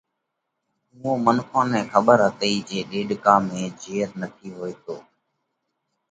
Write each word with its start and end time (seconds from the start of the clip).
اُوئا 0.97 1.11
منک 1.25 1.51
نئہ 1.69 1.81
کٻر 1.91 2.19
هتئِي 2.25 2.53
جي 2.67 2.79
ڏيڏڪا 2.89 3.35
۾ 3.49 3.61
جھير 3.79 4.07
نٿِي 4.19 4.47
هوئيتو 4.55 4.95